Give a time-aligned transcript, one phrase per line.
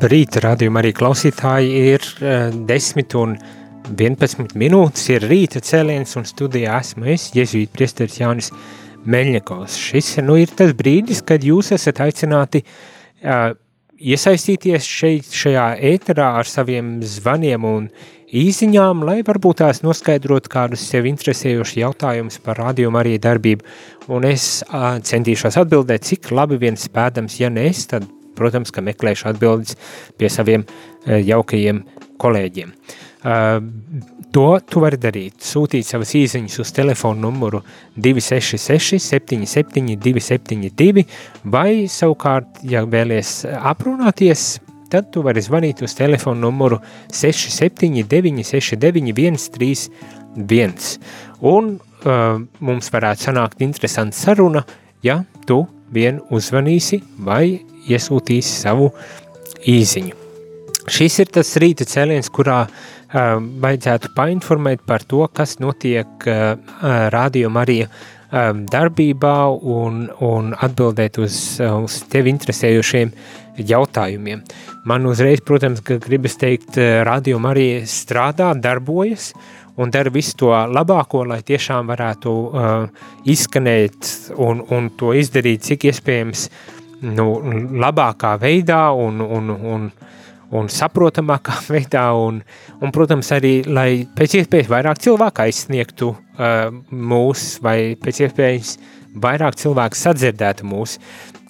[0.00, 3.34] Labrīt, radījumā arī klausītāji ir uh, 10 un
[3.90, 8.46] 11 minūtes, ir rīta cēliens un studijā esmu es, Jēzvīt priesteris Jānis
[9.04, 9.74] Meļņakovs.
[9.76, 13.50] Šis nu, ir tas brīdis, kad jūs esat aicināti uh,
[14.00, 17.90] iesaistīties šeit, šajā ēterā ar saviem zvaniem un
[18.32, 23.68] īziņām, lai varbūt tās noskaidrot kādus sev interesējošus jautājumus par radījumu arī darbību.
[24.16, 28.08] Un es uh, centīšos atbildēt, cik labi viens spēdams, ja ne es, tad
[28.40, 29.76] protams, ka meklēšu atbildes
[30.18, 30.64] pie saviem
[31.06, 31.84] jaukajiem
[32.20, 32.74] kolēģiem.
[34.30, 37.60] To tu vari darīt, sūtīt savas īsiņas uz telefonu numuru
[37.98, 41.02] 266 77 272
[41.50, 46.78] vai savukārt, ja vēlies aprunāties, tad tu vari zvanīt uz telefonu numuru
[47.10, 50.94] 679 69 131
[51.50, 54.62] un uh, mums varētu sanākt interesanta saruna,
[55.02, 57.58] ja tu vien uzvanīsi vai
[57.88, 58.90] iesūtīsi savu
[59.68, 60.16] īziņu.
[60.90, 62.70] Šis ir tas rīta cēliens, kurā uh,
[63.10, 66.56] vajadzētu painformēt par to, kas notiek uh,
[67.12, 73.12] Radio Marija uh, darbībā un, un atbildēt uz, uz tevi interesējošiem
[73.70, 74.42] jautājumiem.
[74.88, 79.34] Man uzreiz, protams, gribas teikt, Radio Marija strādā, darbojas
[79.80, 85.90] un dara visu to labāko, lai tiešām varētu uh, izskanēt un, un to izdarīt cik
[85.92, 87.26] iespējams uh, nu,
[87.80, 89.86] labākā veidā un, un, un,
[90.56, 92.42] un saprotamākā veidā, un,
[92.80, 98.76] un, protams, arī, lai pēc iespējas vairāk cilvēku aizsniegtu uh, mūs, vai pēc iespējas
[99.20, 100.98] vairāk cilvēku sadzirdētu mūs.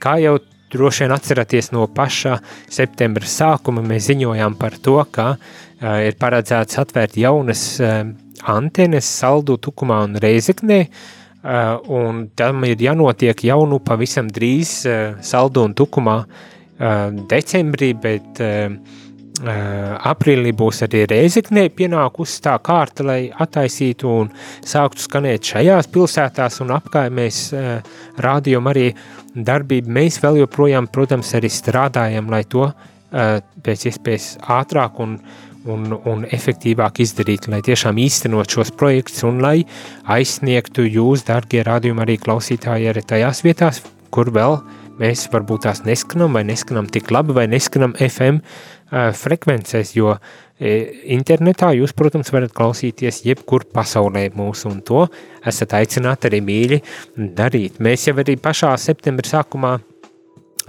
[0.01, 0.39] Kā jau
[0.71, 2.39] droši vien atceraties no paša
[2.71, 8.05] septembra sākuma, mēs ziņojām par to, ka uh, ir paredzēts atvērt jaunas uh,
[8.49, 15.21] antenes Saldu, Tukumā un Reizeknē, Uh, un tam ir jānotiek jau nu pavisam drīz uh,
[15.25, 18.43] saldu un tukumā uh, decembrī, bet
[19.41, 24.29] aprīlī būs arī Reizeknē pienākusi tā kārta, lai attaisītu un
[24.69, 27.39] sāktu skanēt šajās pilsētās un apkaimēs
[28.21, 28.91] rādījum arī
[29.33, 29.95] darbību.
[29.97, 32.69] Mēs vēl joprojām, protams, arī strādājam, lai to
[33.09, 39.41] pēc iespējas ātrāk un uh, un, un efektīvāk izdarīt, lai tiešām īstenot šos projektus un
[39.45, 39.59] lai
[40.11, 43.83] aizsniegtu jūs, dārgie rādījumi, arī klausītāji, arī tajās vietās,
[44.15, 44.61] kur vēl
[45.01, 50.33] mēs varbūt tās neskanam vai neskanam tik labi vai neskanam FM uh, frekvencēs, jo uh,
[50.61, 55.07] internetā jūs, protams, varat klausīties jebkur pasaulē mūsu un to
[55.47, 56.83] esat aicināti arī mīļi
[57.37, 57.81] darīt.
[57.81, 59.79] Mēs jau arī pašā septembra sākumā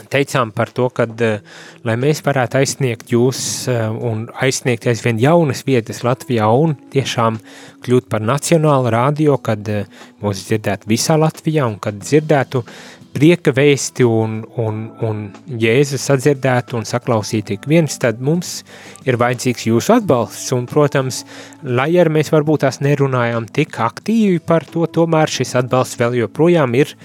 [0.09, 1.41] teicām par to, ka, eh,
[1.83, 3.41] lai mēs varētu aizsniegt jūs
[3.71, 7.39] eh, un aizsniegt aizvien jaunas vietas Latvijā un tiešām
[7.85, 9.85] kļūt par nacionālu radio, kad eh,
[10.21, 12.63] mūs dzirdētu visā Latvijā un kad dzirdētu
[13.11, 15.23] prieka vēsti un, un, un
[15.59, 18.61] Jēzus sadzirdētu un saklausītu ik viens, tad mums
[19.07, 20.51] ir vajadzīgs jūsu atbalsts.
[20.55, 21.23] Un, protams,
[21.63, 26.77] lai arī mēs varbūt tās nerunājām tik aktīvi par to, tomēr šis atbalsts vēl joprojām
[26.79, 26.95] ir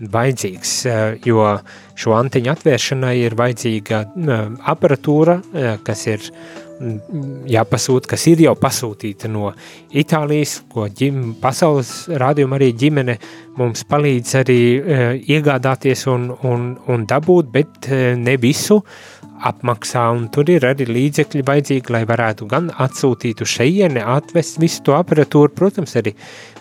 [0.00, 0.74] vajadzīgs,
[1.26, 1.48] jo
[1.96, 4.04] šo antiņu atvēršanai ir vajadzīga
[4.74, 5.40] aparatūra,
[5.86, 6.30] kas ir
[7.48, 9.54] jāpasūta, kas ir jau pasūtīta no
[9.96, 13.16] Itālijas, ko ģim, pasaules rādījuma arī ģimene
[13.56, 14.58] mums palīdz arī
[15.24, 17.88] iegādāties un, un, un dabūt, bet
[18.20, 18.82] ne visu,
[19.44, 24.82] apmaksā, un tur ir arī līdzekļi vajadzīgi, lai varētu gan atsūtīt uz šejieni, atvest visu
[24.86, 26.14] to aparatūru, protams, arī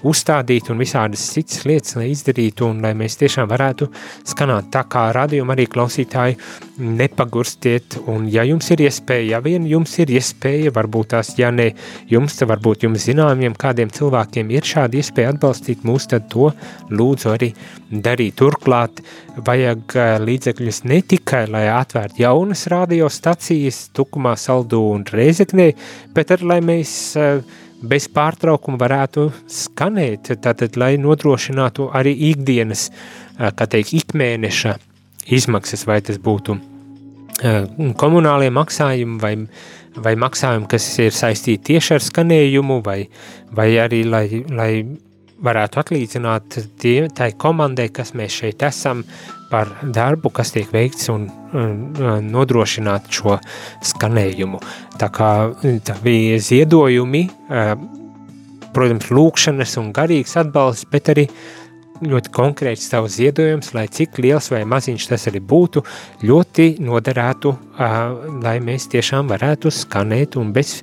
[0.05, 3.89] uzstādīt un visādas citas lietas, lai izdarītu, un lai mēs tiešām varētu
[4.27, 6.37] skanāt tā kā radījuma arī klausītāji
[6.77, 11.71] nepagurstiet, un ja jums ir iespēja, ja vien jums ir iespēja, varbūt tās, ja ne
[12.11, 16.51] jums, tad varbūt jums zināmiem kādiem cilvēkiem ir šāda iespēja atbalstīt mūs, tad to
[16.91, 17.51] lūdzu arī
[17.89, 18.35] darīt.
[18.35, 19.01] Turklāt
[19.45, 25.71] vajag eh, līdzekļus ne tikai, lai atvērtu jaunas radiostacijas Tukumā, Saldū un Reizeknē,
[26.15, 32.89] bet arī, lai mēs eh, bez pārtraukuma varētu skanēt, tātad, lai nodrošinātu arī ikdienas,
[33.37, 34.77] kā teikt, ikmēneša
[35.35, 36.57] izmaksas, vai tas būtu
[37.99, 39.33] komunālie maksājumi vai,
[39.99, 43.01] vai maksājumi, kas ir saistīti tieši ar skanējumu, vai,
[43.55, 44.71] vai arī, lai, lai
[45.43, 49.03] varētu atlīdzināt tie, tai komandai, kas mēs šeit esam,
[49.49, 53.37] par darbu, kas tiek veikts un, un nodrošināt šo
[53.85, 54.61] skanējumu.
[55.01, 55.31] Tā kā
[55.85, 57.27] tā bija ziedojumi,
[58.75, 61.29] protams, lūkšanas un garīgs atbalsts, bet arī
[62.03, 65.83] ļoti konkrēts tavs ziedojums, lai cik liels vai maziņš tas arī būtu,
[66.27, 67.53] ļoti noderētu,
[68.43, 70.81] lai mēs tiešām varētu skanēt un bez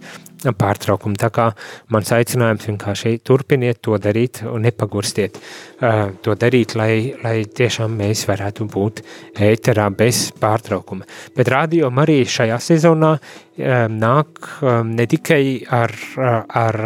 [0.59, 1.17] pārtraukumu.
[1.21, 1.49] Tā kā
[1.93, 8.27] mans aicinājums vienkārši turpiniet to darīt un nepagurstiet uh, to darīt, lai, lai tiešām mēs
[8.31, 9.03] varētu būt
[9.43, 11.07] ēterā bez pārtraukuma.
[11.37, 16.81] Bet radio arī šajā sezonā um, nāk um, ne tikai ar, ar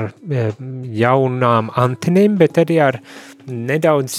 [1.00, 3.00] jaunām antenēm, bet arī ar
[3.46, 4.16] nedaudz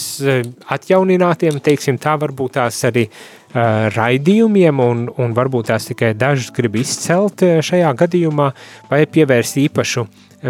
[0.72, 3.10] atjauninātiem, teiksim tā varbūt tās arī
[3.47, 3.47] Uh,
[3.95, 8.51] raidījumiem, un, un varbūt tās tikai dažus grib izcelt uh, šajā gadījumā,
[8.92, 10.06] vai pievērst īpašu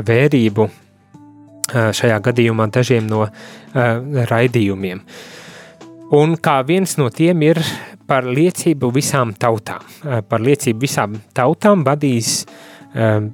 [0.08, 3.28] vērību uh, šajā gadījumā dažiem no
[3.78, 5.04] raidījumiem.
[6.18, 7.60] Un kā viens no tiem ir
[8.08, 9.84] par liecību visām tautām.
[10.30, 12.46] Par liecību visām tautām vadīs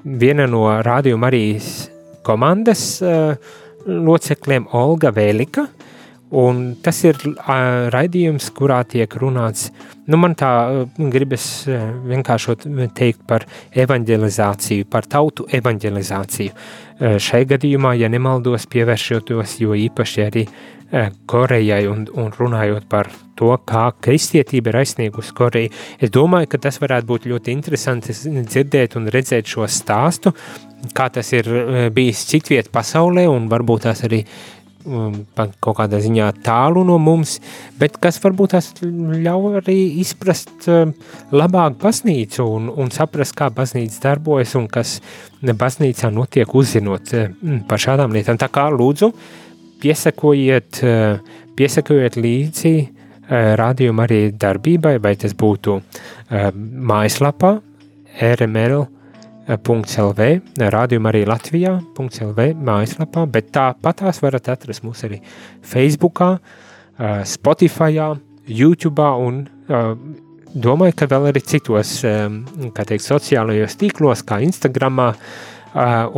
[0.04, 1.46] viena no rādījuma arī
[2.26, 2.98] komandas
[3.86, 5.68] locekļiem Olga Vēlika,
[6.34, 9.68] Un tas ir uh, raidījums, kurā tiek runāts,
[10.10, 12.66] nu man tā uh, gribas uh, vienkāršot
[12.98, 16.54] teikt par evanģelizāciju, par tautu evanģelizāciju.
[16.54, 23.12] Uh, šai gadījumā, ja nemaldos, pievēršotos jo īpaši arī uh, Korejai un, un runājot par
[23.38, 25.70] to, kā kristietība ir aizsniegusi Koreju.
[26.02, 30.34] Es domāju, ka tas varētu būt ļoti interesanti dzirdēt un redzēt šo stāstu,
[30.98, 31.48] kā tas ir
[31.94, 37.38] bijis citviet pasaulē un varbūt tās arī Um, kaut kādā ziņā tālu no mums,
[37.80, 40.94] bet kas varbūt tas ļauj arī izprast um,
[41.34, 44.98] labāk baznīcu un, un saprast, kā baznīca darbojas un kas
[45.42, 48.40] baznīcā notiek uzzinot um, par šādām lietām.
[48.42, 49.12] Tā kā lūdzu,
[49.84, 55.80] piesakojiet, uh, piesakojiet līdzi uh, rādījuma arī darbībai, vai tas būtu
[56.34, 57.56] mājaslapā
[58.24, 58.93] RML
[59.48, 65.20] .lv, rādījuma arī Latvijā.lv mājaslapā, bet tāpatās varat atrast mūs arī
[65.68, 66.38] Facebookā,
[67.28, 68.14] Spotifyā,
[68.48, 69.42] YouTube'ā un
[70.54, 75.10] domāju, ka vēl arī citos, kā teikt, sociālajos tīklos, kā Instagramā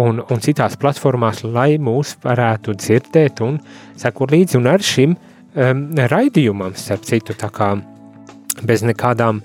[0.02, 3.60] un, un citās platformās, lai mūs varētu dzirdēt un
[3.98, 4.60] sekot līdzi.
[4.60, 5.16] Un ar šim
[5.56, 7.74] raidījumam, starp citu, tā kā
[8.66, 9.42] bez nekādām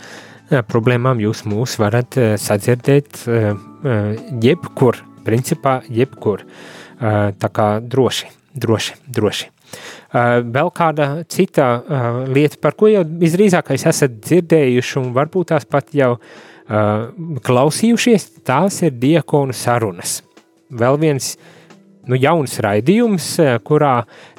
[0.69, 3.23] problēmām jūs mūs varat sadzirdēt
[4.43, 6.45] jebkur, principā jebkur.
[7.01, 9.51] Tā kā droši, droši, droši.
[10.51, 11.69] Vēl kāda cita
[12.29, 16.17] lieta, par ko jau visdrīzākais esat dzirdējuši un varbūt tās pat jau
[17.47, 20.21] klausījušies, tās ir diakonu sarunas.
[20.71, 21.33] Vēl viens
[22.07, 23.33] nu, jauns raidījums,
[23.67, 23.95] kurā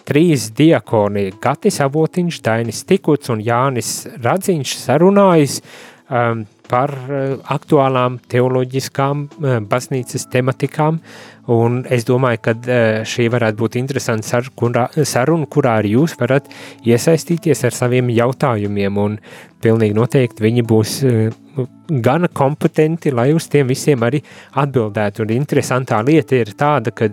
[0.08, 3.92] trīs diakoni Gatis Avotiņš, Dainis Tikuts un Jānis
[4.22, 11.02] Radziņš sarunājas um, par uh, aktuālām teoloģiskām uh, baznīcas tematikām,
[11.52, 16.16] un es domāju, ka uh, šī varētu būt interesanta sar, kurā, saruna, kurā arī jūs
[16.20, 16.50] varat
[16.88, 19.20] iesaistīties ar saviem jautājumiem, un
[19.62, 20.98] pilnīgi noteikti viņi būs
[22.02, 24.22] gana kompetenti, lai uz tiem visiem arī
[24.62, 27.10] atbildētu, un interesantā lieta ir tāda, ka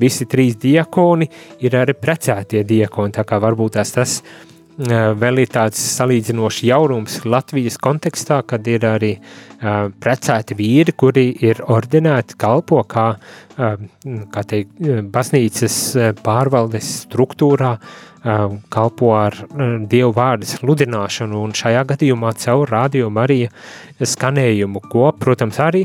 [0.00, 1.30] visi trīs diakoni
[1.64, 4.16] ir arī precētie diakoni, tā kā varbūt tas, tas
[4.80, 11.60] vēl ir tāds salīdzinošs jaunums Latvijas kontekstā, kad ir arī uh, precēti vīri, kuri ir
[11.68, 13.74] ordinēti kalpo kā, uh,
[14.32, 14.80] kā teikt,
[15.12, 15.76] baznīcas
[16.24, 18.08] pārvaldes struktūrā, uh,
[18.72, 19.36] kalpo ar
[19.90, 23.50] Dievu vārdu sludināšanu un šajā gadījumā caur radio Marija
[24.00, 25.84] skanējumu, ko, protams, arī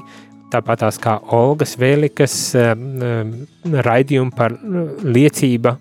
[0.51, 2.35] tāpatās kā Olgas Vēlikas
[3.65, 4.55] raidījumu par
[5.03, 5.75] liecība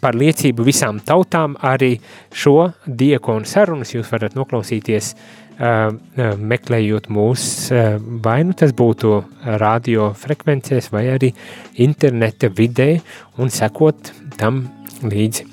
[0.00, 1.56] par liecību visām tautām.
[1.64, 1.96] Arī
[2.34, 5.90] šo diakonu sarunas jūs varat noklausīties, uh,
[6.38, 9.14] meklējot mūs, uh, vai nu tas būtu
[9.60, 11.32] radio frekvencēs, vai arī
[11.84, 12.94] interneta vidē,
[13.38, 14.66] un sekot tam
[15.02, 15.48] līdzi.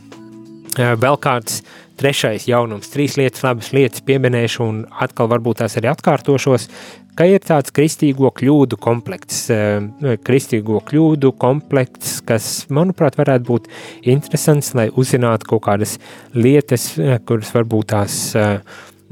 [0.75, 1.63] Uh, vēl kāds
[1.99, 6.67] trešais jaunums, trīs lietas, labas lietas pieminēšu, un atkal varbūt tās arī atkārtošos
[7.15, 13.69] ka ir tāds kristīgo kļūdu komplekts, eh, kristīgo kļūdu komplekts, kas, manuprāt, varētu būt
[14.03, 15.97] interesants, lai uzzinātu kaut kādas
[16.33, 18.59] lietas, eh, kuras varbūt tās eh,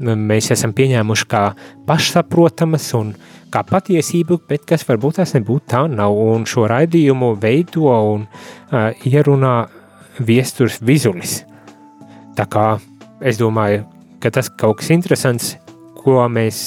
[0.00, 1.44] mēs esam pieņēmuši kā
[1.86, 3.14] pašsaprotamas un
[3.54, 8.90] kā patiesību, bet kas varbūt tās nebūtu tā nav, un šo raidījumu veido un uh,
[9.06, 9.68] ierunā
[10.18, 11.44] viesturs vizulis.
[12.34, 12.80] Tā kā
[13.22, 13.84] es domāju,
[14.18, 15.54] ka tas kaut kas interesants,
[16.04, 16.58] mēs,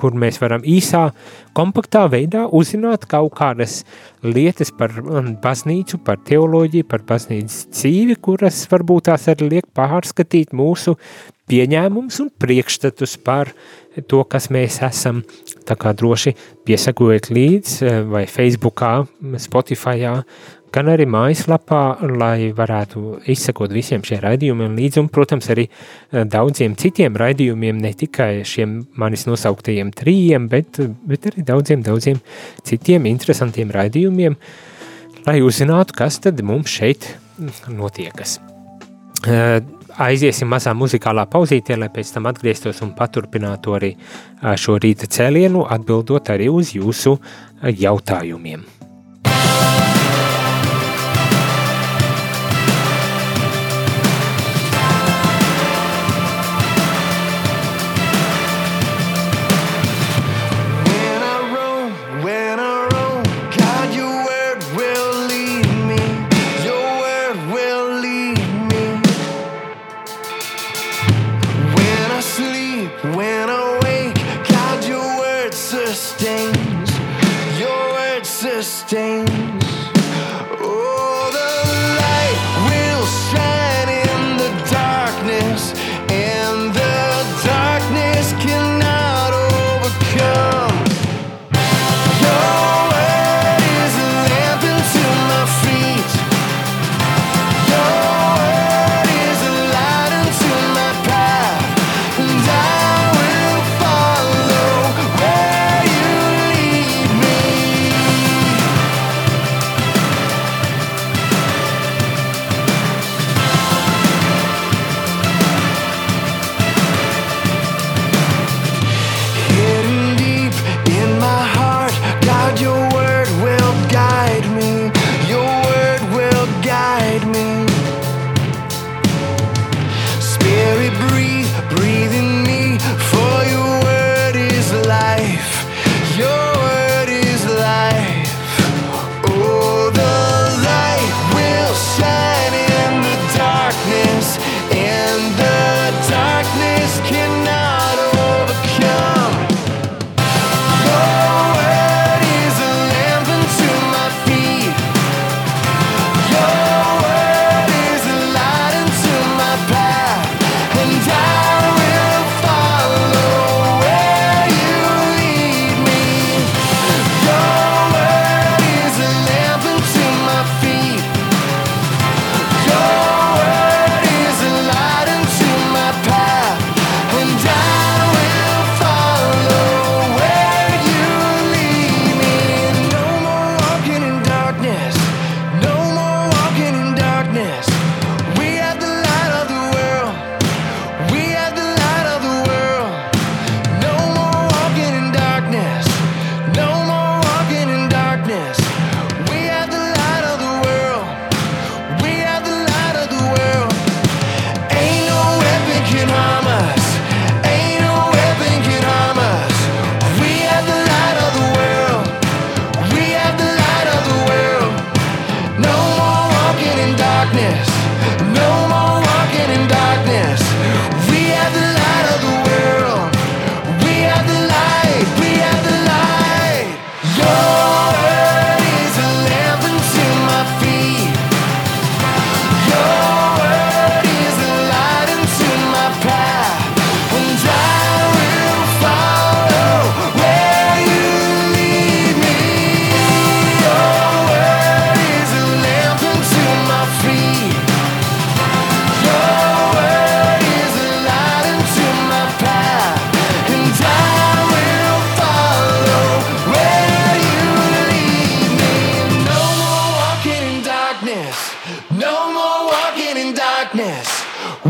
[0.00, 1.10] kur mēs varam īsā,
[1.56, 3.82] kompaktā veidā uzzināt kaut kādas
[4.24, 10.56] lietas par mm, baznīcu, par teoloģiju, par baznīcas dzīvi, kuras varbūt tās arī liek pārskatīt
[10.56, 10.96] mūsu
[11.50, 13.52] pieņēmums un priekšstatus par
[14.10, 15.22] to, kas mēs esam.
[15.66, 16.34] Tā kā droši
[16.66, 19.06] piesakojiet līdz eh, vai Facebookā,
[19.42, 20.18] Spotifyā,
[20.76, 21.82] gan arī mājaslapā,
[22.20, 23.02] lai varētu
[23.32, 28.78] izsekot visiem šiem raidījumiem līdzi un, protams, arī eh, daudziem citiem raidījumiem, ne tikai šiem
[29.00, 32.20] manis nosauktajiem trījiem, bet, bet arī daudziem, daudziem
[32.66, 34.36] citiem interesantiem raidījumiem,
[35.26, 37.08] lai uzzinātu, kas tad mums šeit
[37.72, 38.38] notiekas.
[39.26, 39.58] Eh,
[39.96, 45.64] aiziesim mazā muzikālā pauzītē, lai pēc tam atgrieztos un paturpinātu arī eh, šo rīta cēlienu,
[45.78, 47.16] atbildot arī uz jūsu
[47.64, 48.75] jautājumiem.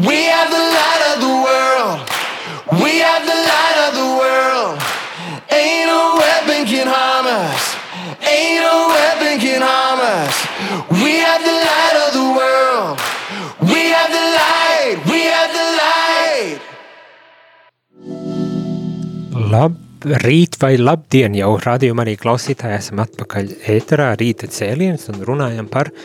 [0.07, 1.99] We are the light of the world.
[2.83, 4.79] We are the light of the world.
[5.51, 7.63] Ain't no weapon can harm us.
[8.23, 10.35] Ain't no weapon can harm us.
[11.03, 12.95] We are the light of the world.
[13.73, 14.97] We are the light.
[15.11, 16.61] We are the light.
[19.51, 19.83] Lab.
[20.07, 25.91] Rīt vai labdien jau rādījumā arī klausītāji esam atpakaļ ēterā rīta cēliens un runājam par
[25.91, 25.97] uh,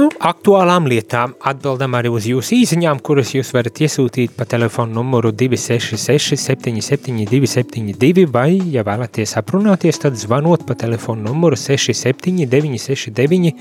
[0.00, 5.32] nu, aktuālām lietām, atbildam arī uz jūsu īziņām, kuras jūs varat iesūtīt pa telefonu numuru
[5.32, 13.54] 266 77 272 vai, ja vēlaties aprunāties, tad zvanot pa telefonu numuru 67 969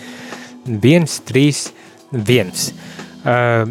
[0.66, 2.52] 131.
[3.26, 3.66] Uh,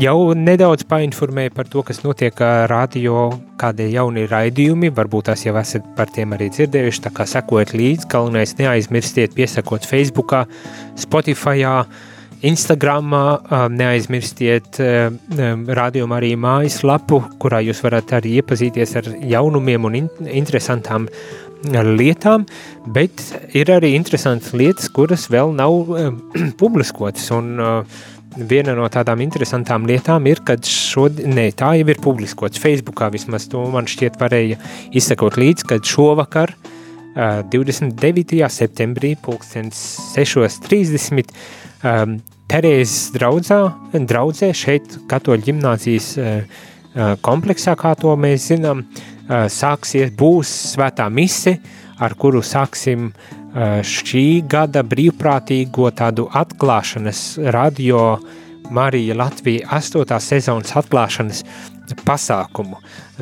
[0.00, 2.38] jau nedaudz painformēju par to, kas notiek
[2.70, 3.28] radio,
[3.60, 8.08] kādi jauni raidījumi, varbūt tās jau esat par tiem arī dzirdējuši, tā kā sekojiet līdzi,
[8.10, 10.44] galvenais neaizmirstiet piesakot Facebookā,
[11.00, 11.76] Spotifyā,
[12.44, 13.24] Instagramā,
[13.72, 14.80] neaizmirstiet
[15.78, 20.10] rādījumu arī mājaslapu, kurā jūs varat arī iepazīties ar jaunumiem un in
[20.42, 21.08] interesantām
[21.64, 22.44] lietām,
[22.92, 23.22] bet
[23.56, 25.94] ir arī interesantas lietas, kuras vēl nav
[26.60, 27.54] publiskotas un
[28.36, 33.46] viena no tādām interesantām lietām ir, kad šodien, ne, tā jau ir publiskots Facebookā, vismaz
[33.50, 34.58] to man šķiet varēja
[34.96, 38.42] izsekot līdz, kad šovakar, uh, 29.
[38.50, 39.82] septembrī, pulkstens
[40.16, 41.34] 6.30,
[41.84, 43.60] um, Terēzes draudzā,
[43.94, 46.66] draudzē šeit katoļu ģimnāzijas uh,
[47.24, 48.84] kompleksā, kā to mēs zinām,
[49.24, 51.54] sāksies, būs svētā mise,
[52.04, 57.20] ar kuru sāksim uh, šī gada brīvprātīgo tādu atklāšanas
[57.54, 58.18] radio
[58.70, 60.18] Marija Latvija 8.
[60.20, 61.44] sezonas atklāšanas
[62.04, 62.78] pasākumu.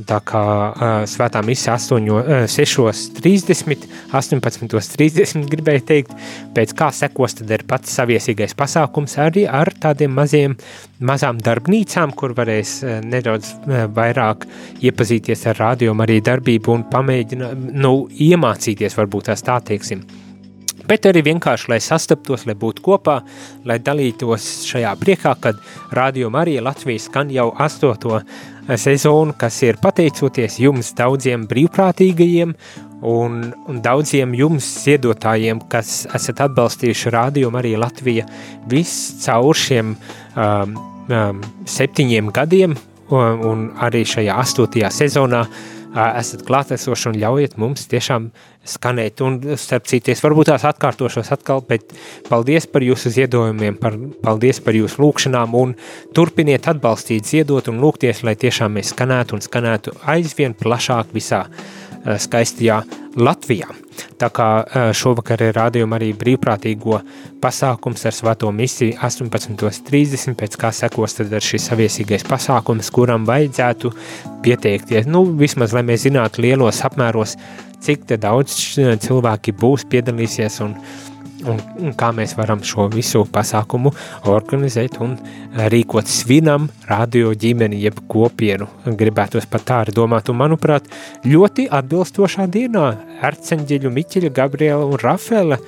[0.06, 6.14] Tā kā uh, svētā misija 8, uh, 6.30, 18.30 gribēju teikt,
[6.54, 10.56] pēc kā sekos tad ir pats saviesīgais pasākums arī ar tādiem maziem,
[11.02, 14.46] mazām darbnīcām, kur varēs uh, nedaudz uh, vairāk
[14.80, 17.96] iepazīties ar rādījumu arī darbību un pamēģināt, nu,
[18.30, 20.06] iemācīties varbūt tās tā teiksim
[20.92, 23.20] bet arī vienkārši, lai sastaptos, lai būtu kopā,
[23.68, 25.60] lai dalītos šajā priekā, kad
[25.96, 28.20] Radio Marija Latvijas skan jau astoto
[28.76, 32.54] sezonu, kas ir pateicoties jums daudziem brīvprātīgajiem
[33.08, 38.28] un, un daudziem jums ziedotājiem, kas esat atbalstījuši Radio Marija Latvija
[38.70, 40.76] viss caur šiem um,
[41.08, 42.76] um, septiņiem gadiem
[43.12, 45.46] un, un arī šajā astotajā sezonā
[45.92, 48.30] esat klātesoši un ļaujiet mums tiešām
[48.68, 50.22] skanēt un starp cities.
[50.22, 51.92] Varbūt tās atkārtošos atkal, bet
[52.28, 55.74] paldies par jūsu ziedojumiem, par, paldies par jūsu lūkšanām un
[56.14, 61.46] turpiniet atbalstīt, ziedot un lūgties, lai tiešām mēs skanētu un skanētu aizvien plašāk visā
[62.02, 62.82] skaistajā
[63.20, 63.68] Latvijā.
[64.18, 64.46] Tā kā
[64.96, 67.00] šovakar ir rādījuma arī brīvprātīgo
[67.42, 73.92] pasākums ar svēto misiju 18.30, pēc kā sekos tad ar šis saviesīgais pasākums, kuram vajadzētu
[74.44, 77.36] pieteikties, nu, vismaz, lai mēs zinātu lielos apmēros,
[77.82, 78.56] cik daudz
[79.04, 80.76] cilvēki būs, piedalīsies un,
[81.48, 83.92] un, un kā mēs varam šo visu pasākumu
[84.30, 85.16] organizēt un
[85.72, 88.68] rīkot svinam radio ģimeni jeb kopienu.
[88.86, 90.88] Gribētos pat tā arī domāt un, manuprāt,
[91.26, 95.58] ļoti atbilstošā dienā Erceņģeļu, Miķeļa, Gabriela un Rafela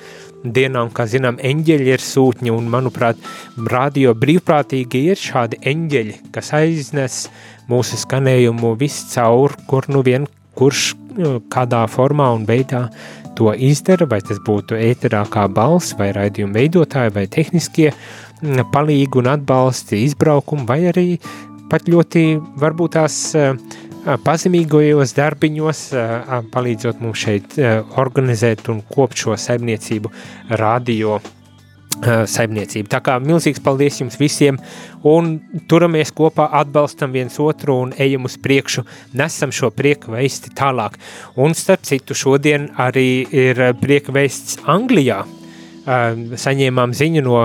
[0.45, 3.19] dienām, kā zinām, eņģeļi ir sūtņi, un, manuprāt,
[3.71, 7.25] radio brīvprātīgi ir šādi eņģeļi, kas aiznes
[7.71, 12.87] mūsu skanējumu viscaur, kur nu vien, kurš nu, kādā formā un veidā
[13.37, 17.91] to izdara, vai tas būtu ēterā kā balss, vai raidījuma veidotāji, vai tehniskie
[18.73, 21.07] palīgi un atbalsti izbraukumi, vai arī
[21.71, 22.25] pat ļoti
[22.61, 23.19] varbūt tās
[24.25, 25.85] pazemīgojos darbiņos,
[26.53, 27.57] palīdzot mums šeit
[27.97, 30.11] organizēt un kopt šo saimniecību
[30.61, 31.19] radio
[32.03, 32.89] saimniecību.
[32.91, 34.59] Tā kā milzīgs paldies jums visiem
[35.05, 35.35] un
[35.69, 40.99] turamies kopā, atbalstam viens otru un ejam uz priekšu, nesam šo prieku veisti tālāk.
[41.35, 45.23] Un starp citu šodien arī ir prieka veists Anglijā,
[45.85, 47.41] saņēmām ziņu no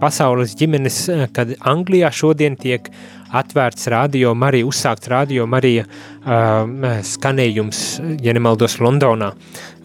[0.00, 0.96] pasaules ģimenes,
[1.36, 2.90] kad Anglijā šodien tiek
[3.34, 7.82] atvērts radio Marija, uzsākts radio Marija uh, skanējums,
[8.22, 9.32] ja nemaldos, Londonā.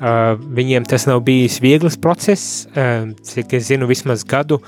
[0.02, 4.62] Uh, viņiem tas nav bijis viegls process, uh, cik es zinu, vismaz gadu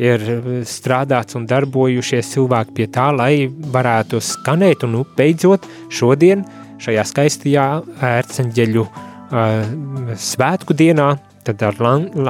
[0.00, 0.22] ir
[0.68, 6.46] strādāts un darbojušies cilvēki pie tā, lai varētu skanēt un nu, beidzot šodien
[6.80, 7.66] šajā skaistajā
[8.14, 11.12] ērceņģeļu uh, svētku dienā
[11.44, 11.76] tad ar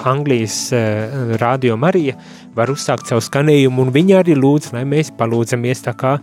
[0.05, 2.17] Anglijas uh, radio Marija
[2.55, 6.17] var uzsākt savu skanējumu, un viņi arī lūdz, lai mēs palūdzamies tā kā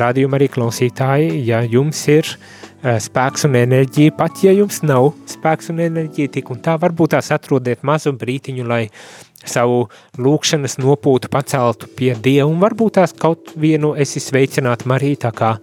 [0.00, 5.72] radio Marija klausītāji, ja jums ir uh, spēks un enerģija, pat ja jums nav spēks
[5.72, 8.86] un enerģija, tik un tā varbūt tās atrodiet mazu brītiņu, lai
[9.40, 9.86] savu
[10.20, 15.54] lūkšanas nopūtu paceltu pie Dieva, un varbūt tās kaut vienu esi sveicināt Mariju, tā kā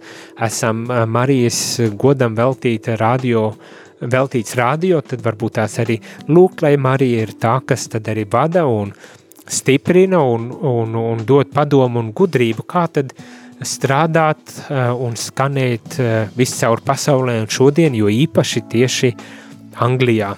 [0.46, 3.52] esam uh, Marijas godam veltīta radio
[4.00, 5.98] veltīts radio, tad varbūt tās arī
[6.30, 8.92] lūgt, lai Marija ir tā, kas tad arī vada un
[9.48, 13.14] stiprina un, un, un dod padomu un gudrību, kā tad
[13.64, 19.14] strādāt uh, un skanēt uh, viscaur pasaulē un šodien, jo īpaši tieši
[19.82, 20.34] Anglijā,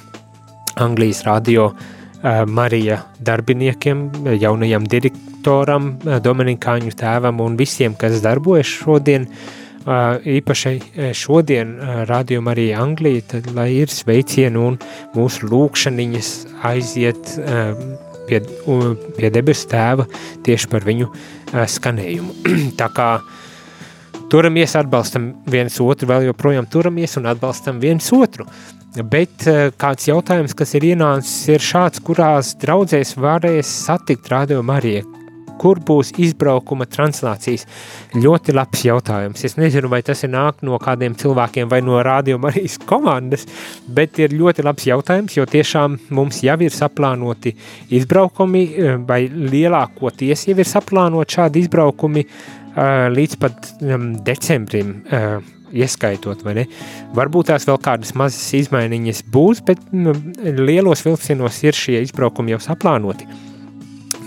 [0.80, 4.06] Anglijas radio uh, Marija darbiniekiem,
[4.40, 5.92] jaunajam direktoram,
[6.24, 13.70] Dominikāņu tēvam un visiem, kas darbojas šodien, uh, īpaši šodien Radio Marija Anglija, tad lai
[13.80, 14.78] ir sveicieni un
[15.14, 16.32] mūsu lūkšaniņas
[16.68, 17.32] aiziet
[18.28, 18.40] pie,
[19.16, 20.06] pie debesu tēva
[20.46, 21.08] tieši par viņu
[21.76, 22.34] skanējumu.
[22.80, 23.08] Tā kā
[24.30, 28.46] turamies, atbalstam viens otru, vēl joprojām turamies un atbalstam viens otru.
[28.90, 29.46] Bet
[29.78, 35.19] kāds jautājums, kas ir ienācis, ir šāds, kurās draudzēs varēs satikt Radio Mariju,
[35.60, 37.66] kur būs izbraukuma translācijas?
[38.16, 39.44] Ļoti labs jautājums.
[39.46, 43.46] Es nezinu, vai tas ir nāk no kādiem cilvēkiem vai no Radio Marijas komandas,
[43.86, 47.54] bet ir ļoti labs jautājums, jo tiešām mums jau ir saplānoti
[48.00, 55.00] izbraukumi, eh, vai lielākoties jau ir saplānot šādi izbraukumi uh, līdz pat um, decembrim.
[55.10, 56.42] Uh, ieskaitot?
[57.16, 62.60] Varbūt tās vēl kādas mazas izmaiņas būs, bet nu, lielos vilcienos ir šie izbraukumi jau
[62.70, 63.28] saplānoti.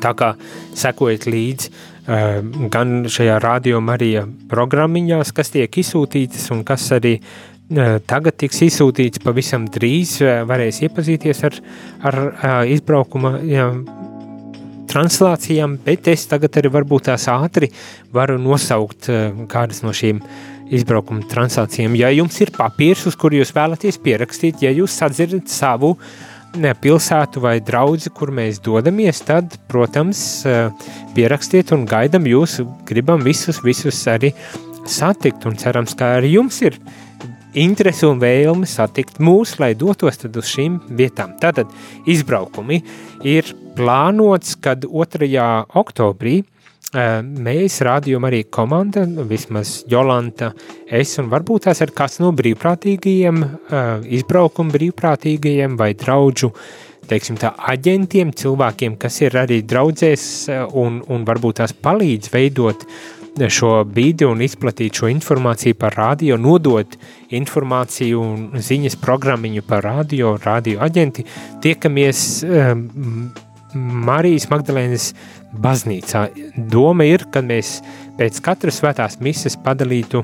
[0.03, 0.33] Tā kā
[0.77, 7.99] sekojiet līdzi uh, gan šajā radio Marija programmiņās, kas tiek izsūtītas un kas arī uh,
[8.09, 11.59] tagad tiks izsūtīts pavisam drīz, uh, varēs iepazīties ar,
[12.03, 13.69] ar uh, izbraukuma jā,
[14.93, 17.71] translācijām, bet es tagad arī varbūt tās ātri
[18.13, 20.41] varu nosaukt uh, kādas no šīm uh,
[20.73, 21.95] izbraukuma translācijām.
[21.99, 25.95] Ja jums ir papīrs, uz kuru jūs vēlaties pierakstīt, ja jūs sadzirdat savu
[26.59, 30.43] ne, pilsētu vai draugu, kur mēs dodamies, tad, protams,
[31.15, 34.33] pierakstiet un gaidam jūs, gribam visus, visus arī
[34.89, 36.77] satikt un cerams, ka arī jums ir
[37.53, 41.35] interesi un vēlme satikt mūs, lai dotos uz šīm vietām.
[41.41, 41.69] Tātad
[42.09, 42.81] izbraukumi
[43.23, 45.29] ir plānots, kad 2.
[45.77, 46.41] oktobrī
[46.93, 50.51] mēs rādījām arī komanda, vismaz Jolanta,
[50.85, 53.43] es un varbūt tās ir kāds no brīvprātīgajiem,
[54.13, 56.51] izbraukuma brīvprātīgajiem vai draudžu,
[57.09, 60.27] teiksim tā, aģentiem, cilvēkiem, kas ir arī draudzēs
[60.79, 62.85] un, un varbūt tās palīdz veidot
[63.33, 66.93] šo bīdi un izplatīt šo informāciju par radio, nodot
[67.33, 71.25] informāciju un ziņas programmiņu par radio, radio aģenti,
[71.63, 73.31] tiekamies um,
[73.73, 75.13] Marijas Magdalēnas
[75.61, 76.27] baznīcā.
[76.71, 77.77] Doma ir, ka mēs
[78.17, 80.23] pēc katras svētās mises padalītu,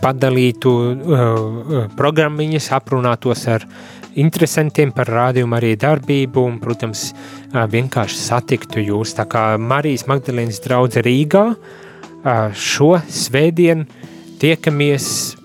[0.00, 3.66] padalītu uh, uh, programmiņas, aprunātos ar
[4.20, 9.14] interesantiem par rādījumu arī darbību un, protams, uh, vienkārši satiktu jūs.
[9.18, 13.86] Tā kā Marijas Magdalēnas draudze Rīgā uh, šo svētdienu
[14.40, 15.36] tiekamies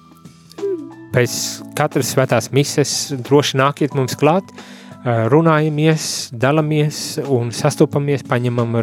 [1.16, 1.36] pēc
[1.76, 4.72] katras svētās mises, droši nākiet mums klāt, uh,
[5.06, 8.74] runājamies, dalamies un sastopamies, paņemam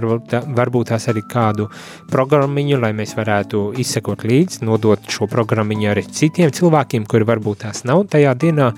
[0.54, 1.66] varbūt tās arī kādu
[2.12, 7.82] programmiņu, lai mēs varētu izsekot līdzi, nodot šo programmiņu arī citiem cilvēkiem, kuri varbūt tās
[7.88, 8.70] nav tajā dienā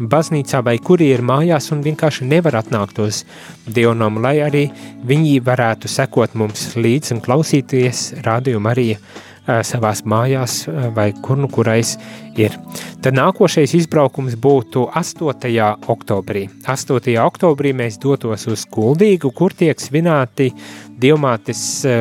[0.00, 3.22] baznīcā vai kuri ir mājās un vienkārši nevar atnākt uz
[3.66, 4.66] dievnam, lai arī
[5.06, 9.00] viņi varētu sekot mums līdzi un klausīties Radio Marija
[9.46, 11.94] savās mājās vai kur nu kurais
[12.38, 12.54] ir.
[13.02, 15.56] Tad nākošais izbraukums būtu 8.
[15.92, 16.46] oktobrī.
[16.66, 17.14] 8.
[17.22, 20.50] oktobrī mēs dotos uz Kuldīgu, kur tiek svinēti
[20.96, 21.60] Dievmātes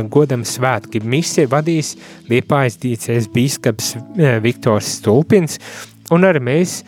[0.10, 1.04] godam svētki.
[1.04, 1.96] Misi vadīs
[2.30, 3.96] Liepājas dīcēs bīskaps
[4.44, 5.60] Viktors Stulpins,
[6.16, 6.82] un arī mēs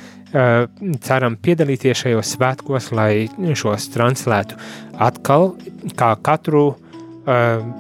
[1.04, 4.58] ceram piedalīties šajos svētkos, lai šos translētu
[5.00, 5.54] atkal
[5.98, 6.87] kā katru uh,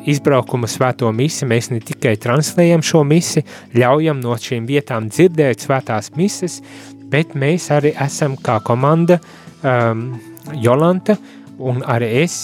[0.07, 3.45] izbraukuma svēto misi, mēs ne tikai translējam šo misi,
[3.77, 6.59] ļaujam no šīm vietām dzirdēt svētās mises,
[7.07, 9.21] bet mēs arī esam kā komanda
[9.63, 10.09] um,
[10.55, 11.17] Jolanta
[11.57, 12.35] un arī es,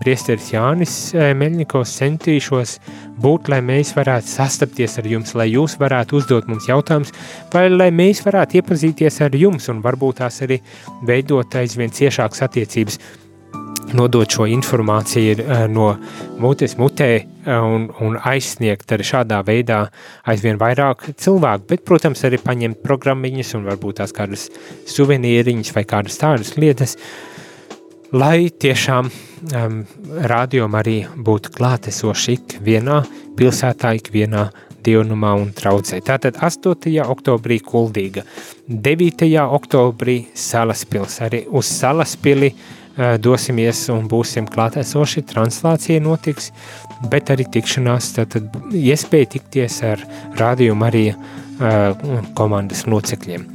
[0.00, 2.78] priesteris Jānis Meļņikovs, centīšos
[3.20, 7.12] būt, lai mēs varētu sastapties ar jums, lai jūs varētu uzdot mums jautājumus,
[7.52, 10.60] vai lai mēs varētu iepazīties ar jums un varbūt tās arī
[11.06, 13.00] veidot aizvien ciešākas attiecības
[13.94, 15.94] nodot šo informāciju uh, no
[16.42, 19.84] mutes mutē uh, un, un aizsniegt arī šādā veidā
[20.30, 24.48] aizvien vairāk cilvēku, bet, protams, arī paņemt programmiņas un varbūt tās kādas
[24.90, 26.98] suvenīriņas vai kādas tādas lietas,
[28.14, 29.80] lai tiešām um,
[30.34, 33.02] rādījumā arī būtu klātesoši ik vienā
[33.38, 34.48] pilsētā, ik vienā
[34.84, 35.96] dievnumā un traucē.
[36.04, 36.90] Tātad 8.
[37.08, 38.26] oktobrī Kuldīga,
[38.68, 39.30] 9.
[39.56, 46.52] oktobrī Salaspils, arī uz Salaspili uh, dosimies un būsim klātesoši, translācija notiks,
[47.10, 50.04] bet arī tikšanās, tad, tad iespēja tikties ar
[50.38, 51.16] Radio Marija
[52.34, 53.46] komandas locekļiem.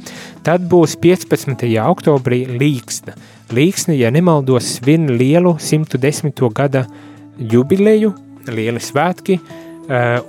[0.44, 1.66] Tad būs 15.
[1.84, 3.16] oktobrī Līksna.
[3.52, 6.40] Līksna, ja nemaldos, svin lielu 110.
[6.56, 6.86] gada
[7.36, 8.14] jubileju,
[8.48, 9.40] lieli svētki,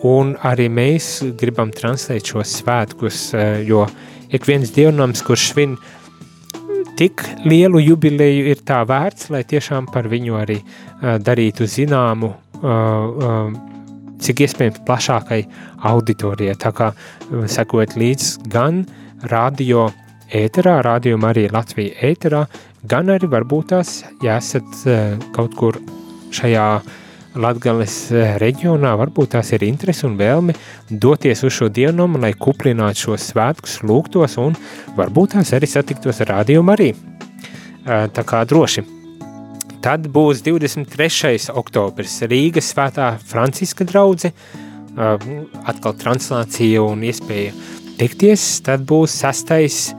[0.07, 3.29] un arī mēs gribam translēt šos svētkus,
[3.67, 3.85] jo
[4.31, 5.77] ik viens dievnams, kurš svin
[7.01, 12.67] tik lielu jubileju ir tā vērts, lai tiešām par viņu arī uh, darītu zināmu, uh,
[12.69, 15.39] uh, cik iespējams plašākai
[15.89, 16.59] auditorijai.
[16.61, 18.83] Tā kā uh, sekot līdz gan
[19.33, 19.87] radio
[20.29, 22.43] ēterā, radio arī Latvija ēterā,
[22.85, 25.81] gan arī varbūt tās, ja esat uh, kaut kur
[26.37, 26.67] šajā
[27.39, 30.55] Latgales uh, reģionā, varbūt tās ir interesi un vēlmi
[30.91, 34.57] doties uz šo dienomu, lai kuplinātu šos svētkus, lūgtos un
[34.97, 36.91] varbūt tās arī satiktos ar radio arī.
[36.91, 38.83] Uh, tā kā droši.
[39.81, 41.49] Tad būs 23.
[41.57, 45.15] oktobris Rīgas svētā Franciska draudze, uh,
[45.63, 47.55] atkal translācija un iespēja
[48.01, 49.95] tikties, tad būs 6.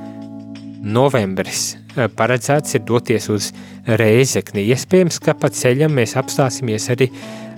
[0.82, 1.76] novembris.
[2.16, 3.50] Paredzēts ir doties uz
[3.86, 4.66] Rēzekni.
[4.70, 7.10] Iespējams, ka pa ceļam mēs apstāsimies arī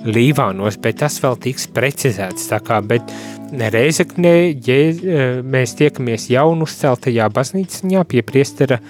[0.05, 2.51] Līvānos, bet tas vēl tiks precizēts.
[2.65, 3.09] Kā, bet
[3.53, 4.35] Rēzeknē,
[4.67, 8.81] ja uh, mēs tiekamies jaunu uzceltajā baznīciņā pie priestera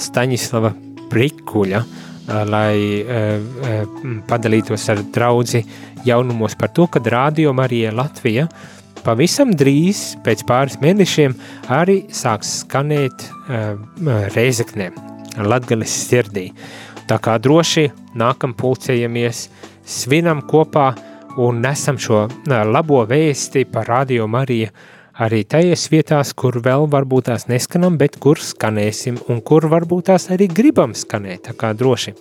[0.00, 0.70] Staņislava
[1.10, 1.82] Prikuļa,
[2.46, 3.02] lai
[4.30, 5.64] padalītos ar draudzi
[6.06, 8.46] jaunumos par to, kad Rādio Marija Latvija
[9.04, 11.34] pavisam drīz, pēc pāris mēnešiem,
[11.74, 13.26] arī sāks skanēt
[14.36, 14.92] Reizeknē,
[15.38, 16.50] Latgales sirdī.
[17.10, 17.88] Tā kā droši
[18.18, 19.48] nākam pulcējamies,
[19.86, 20.92] svinam kopā
[21.38, 24.70] un nesam šo labo vēsti par Radio Mariju
[25.20, 30.30] arī tajās vietās, kur vēl varbūt tās neskanam, bet kur skanēsim un kur varbūt tās
[30.32, 32.14] arī gribam skanēt, tā kā droši.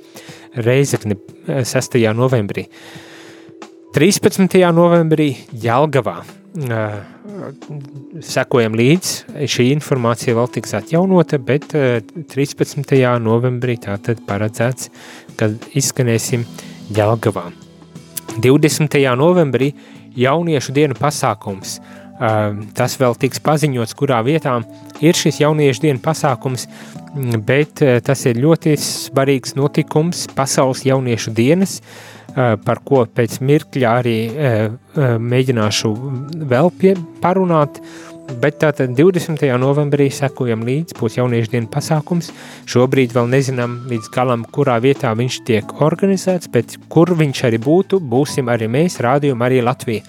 [0.59, 1.15] Reizekni
[1.47, 1.99] 6.
[2.17, 2.67] novembrī.
[3.93, 4.59] 13.
[4.69, 6.19] novembrī Jelgavā.
[8.21, 9.13] Sekojam līdz,
[9.49, 12.93] šī informācija vēl tiks atjaunota, bet 13.
[13.23, 14.91] novembrī tātad paredzēts,
[15.39, 16.45] kad izskanēsim
[16.93, 17.47] Jelgavā.
[18.37, 18.99] 20.
[19.17, 19.73] novembrī
[20.17, 21.79] jauniešu dienu pasākums–
[22.75, 24.57] Tas vēl tiks paziņots, kurā vietā
[24.99, 26.65] ir šis jauniešu dienu pasākums,
[27.47, 31.77] bet tas ir ļoti svarīgs notikums pasaules jauniešu dienas,
[32.39, 34.17] par ko pēc mirkļa arī
[35.19, 35.91] mēģināšu
[36.49, 37.81] vēl pie, parunāt,
[38.41, 39.41] bet tātad 20.
[39.59, 42.29] novembrī sekojam līdz, būs jauniešu dienu pasākums,
[42.69, 47.99] šobrīd vēl nezinām līdz galam, kurā vietā viņš tiek organizēts, bet kur viņš arī būtu,
[47.99, 50.05] būsim arī mēs, rādījumi arī Latvija.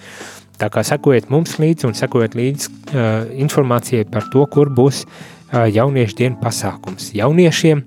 [0.61, 3.07] Tā kā sekojiet mums līdzi un sekojiet līdzi uh,
[3.41, 7.09] informācijai par to, kur būs uh, jauniešu dienu pasākums.
[7.17, 7.81] Jauniešiem,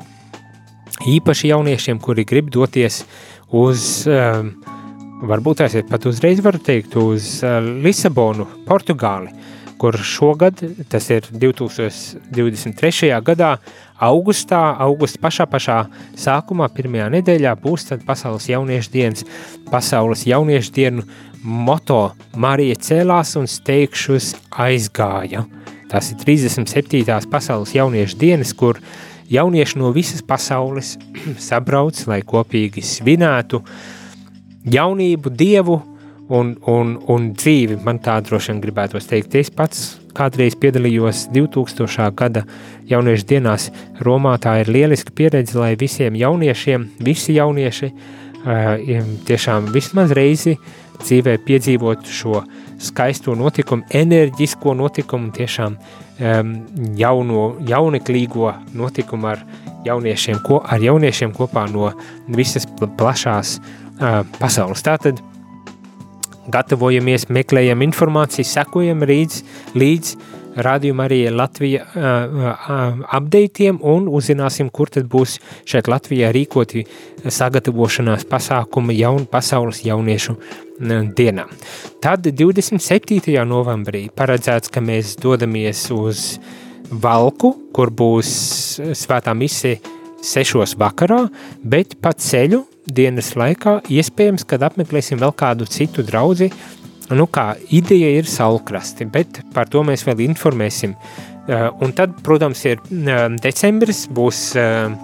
[1.15, 3.05] īpaši jauniešiem, kuri grib doties
[3.55, 4.43] uz, uh,
[5.25, 9.31] varbūt ir pat uzreiz varu teikt, uz uh, Lisabonu, Portugāli,
[9.79, 13.11] kur šogad, tas ir 2023.
[13.27, 13.57] gadā,
[14.01, 15.79] augustā, augusta pašā pašā
[16.19, 19.27] sākumā, pirmajā nedēļā būs tad pasaules jauniešu dienas,
[19.71, 21.07] pasaules jauniešu dienu
[21.45, 25.45] moto Marija cēlās un steigšus aizgāja.
[25.91, 27.29] Tas ir 37.
[27.31, 28.81] pasaules jauniešu dienas, kur
[29.31, 30.95] jaunieši no visas pasaules
[31.49, 33.63] sabrauc, lai kopīgi svinētu
[34.71, 35.81] jaunību, dievu
[36.29, 37.79] un, un, un dzīvi.
[37.85, 39.37] Man tā droši vien gribētos teikt.
[39.37, 39.85] Es pats
[40.17, 42.11] kādreiz piedalījos 2000.
[42.17, 42.45] gada
[42.89, 43.71] jauniešu dienās
[44.05, 44.37] Romā.
[44.41, 48.81] Tā ir lieliska pieredze, lai visiem jauniešiem, visi jaunieši uh,
[49.29, 50.57] tiešām vismaz reizi
[51.03, 52.45] dzīvē piedzīvot šo
[52.83, 56.55] skaisto notikumu, enerģisko notikumu, tiešām um,
[56.99, 59.45] jauno, jauneklīgo notikumu ar
[59.85, 61.93] jauniešiem, ko, ar jauniešiem kopā no
[62.29, 64.85] visas plašās uh, pasaules.
[64.85, 65.21] Tātad
[66.53, 69.43] gatavojamies, meklējam informāciju, sekojam līdz,
[69.79, 70.17] līdz
[70.57, 71.85] rādījuma arī Latvija
[73.19, 75.39] updateiem un uzzināsim, kur tad būs
[75.69, 76.85] šeit Latvijā rīkoti
[77.25, 80.37] sagatavošanās pasākumi jaun, pasaules jauniešu
[81.17, 81.51] dienām.
[82.03, 83.35] Tad 27.
[83.49, 86.39] novembrī paredzēts, ka mēs dodamies uz
[86.91, 88.29] Valku, kur būs
[88.93, 89.79] svētā misija
[90.25, 91.25] sešos vakarā,
[91.65, 96.51] bet pa ceļu dienas laikā iespējams, kad apmeklēsim vēl kādu citu draudzi,
[97.13, 100.95] Nu kā, ideja ir saulkrasti, bet par to mēs vēl informēsim.
[101.45, 104.95] Uh, un tad, protams, ir uh, decembris, būs uh,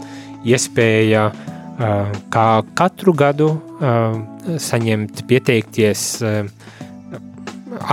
[0.47, 1.31] iespēja
[2.29, 3.47] kā katru gadu
[4.61, 6.03] saņemt, pieteikties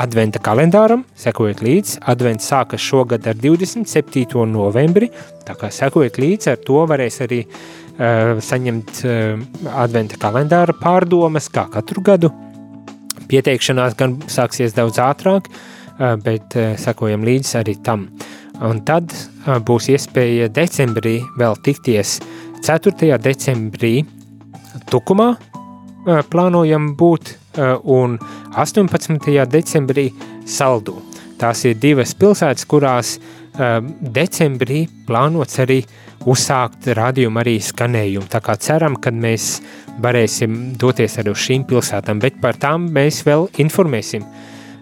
[0.01, 2.01] adventa kalendāram, sekojot līdzi.
[2.11, 4.43] Advents sākas šogad ar 27.
[4.51, 5.07] novembri,
[5.47, 7.39] tā kā sekojot līdzi, ar to varēs arī
[8.49, 8.99] saņemt
[9.71, 12.33] adventa kalendāra pārdomas kā katru gadu.
[13.27, 15.49] Pieteikšanās gan sāksies daudz ātrāk,
[16.23, 18.07] bet sekojam līdzi arī tam.
[18.63, 19.13] Un tad
[19.67, 22.17] būs iespēja decembrī vēl tikties
[22.65, 23.17] 4.
[23.21, 24.05] decembrī
[24.89, 25.35] Tukumā
[26.31, 27.33] plānojam būt
[27.83, 28.17] un
[28.55, 29.45] 18.
[29.51, 30.07] decembrī
[30.47, 30.95] Saldū.
[31.37, 33.17] Tās ir divas pilsētas, kurās
[33.57, 35.81] decembrī plānots arī
[36.27, 38.27] uzsākt radiomu arī skanējumu.
[38.31, 39.57] Tā kā ceram, ka mēs
[40.03, 44.25] varēsim doties arī uz šīm pilsētām, bet par tām mēs vēl informēsim.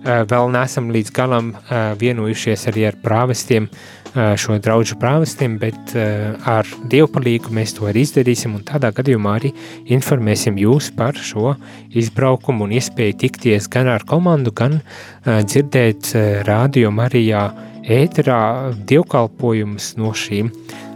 [0.06, 1.54] Vēl neesam līdz galam
[1.98, 3.66] vienojušies arī ar prāvestiem,
[4.14, 9.52] šo draugu prāvestiem, bet ar dievpalīgu mēs to arī izdarīsim un tādā gadījumā arī
[9.98, 11.56] informēsim jūs par šo
[11.90, 14.80] izbraukumu un iespēju tikties gan ar komandu, gan
[15.26, 16.14] dzirdēt
[16.48, 17.50] radio Marijā
[17.86, 18.42] ēterā
[18.88, 20.54] dievkalpojumus no šīm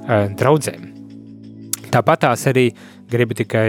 [0.09, 0.89] draudzēm.
[1.93, 2.67] Tāpat tās arī
[3.09, 3.67] gribu tikai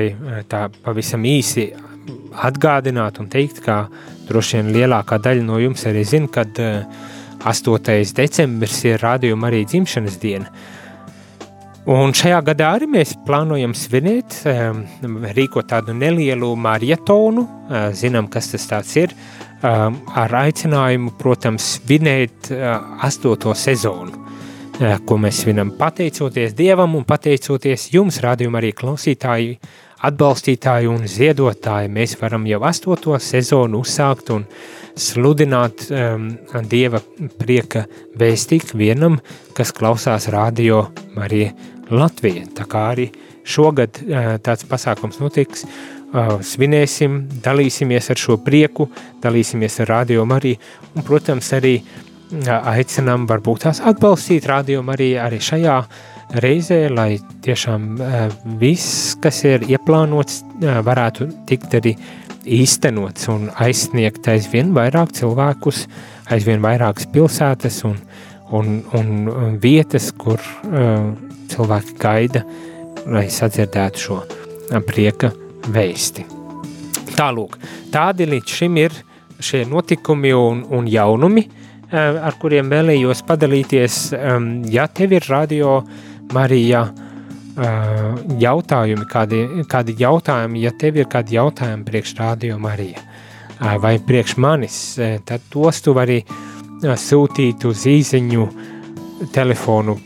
[0.49, 1.71] tā pavisam īsi
[2.41, 3.85] atgādināt un teikt, ka
[4.29, 6.85] droši vien lielākā daļa no jums arī zina, kad uh,
[7.41, 8.13] 8.
[8.17, 10.51] decembris ir rādījuma arī dzimšanas diena.
[11.91, 14.43] Un šajā gadā arī mēs plānojam svinēt,
[15.37, 17.47] rīkot tādu nelielu marietonu,
[17.97, 19.15] zinām, kas tas tāds ir,
[19.65, 22.53] ar aicinājumu, protams, svinēt
[23.01, 24.29] astoto sezonu,
[24.81, 29.59] ko mēs svinam pateicoties Dievam un pateicoties jums, rādījuma arī klausītāji,
[30.09, 31.91] atbalstītāji un ziedotāji.
[31.93, 34.47] Mēs varam jau astoto sezonu uzsākt un
[34.97, 36.31] sludināt um,
[36.71, 37.03] Dieva
[37.41, 37.85] prieka
[38.19, 39.21] vēstīt vienam,
[39.57, 41.53] kas klausās radio Marija
[41.93, 42.49] Latvija.
[42.57, 43.11] Tā kā arī
[43.45, 48.89] šogad uh, tāds pasākums notiks, uh, svinēsim, dalīsimies ar šo prieku,
[49.21, 50.57] dalīsimies ar radio Mariju
[50.95, 55.77] un, protams, arī uh, aicinām varbūt tās atbalstīt radio Mariju arī šajā
[56.43, 58.19] reizē, lai tiešām uh,
[58.61, 61.97] viss, kas ir ieplānots, uh, varētu tikt arī
[62.47, 65.85] īstenots un aizsniegt aizvien vairāk cilvēkus,
[66.31, 67.99] aizvien vairākas pilsētas un,
[68.55, 71.11] un, un vietas, kur uh,
[71.51, 72.45] cilvēki gaida,
[73.11, 74.21] lai sadzirdētu šo
[74.87, 75.33] prieka
[75.75, 76.27] vēsti.
[77.17, 77.59] Tālūk,
[77.93, 78.95] tādi līdz šim ir
[79.43, 81.49] šie notikumi un, un jaunumi,
[81.93, 84.01] ar kuriem vēlējos padalīties.
[84.71, 85.81] Ja tev ir radio
[86.35, 86.85] Marija
[88.41, 93.03] jautājumi, kādi, kādi jautājumi, ja tev ir kādi jautājumi priekš radio Marija
[93.81, 94.77] vai priekš manis,
[95.29, 96.23] tad tos tu vari
[96.81, 98.47] sūtīt uz īziņu
[99.35, 99.99] telefonu